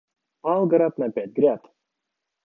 [0.43, 1.61] Пал град на пять гряд.